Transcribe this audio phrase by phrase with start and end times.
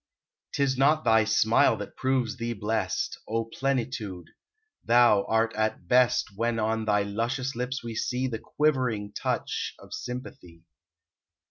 [0.51, 4.29] Tis not thy smile that proves thee blest, O Plenitude.
[4.83, 9.93] Thou art at best When on thy luscious lips we see The quivering touch of
[9.93, 10.63] Sympathy.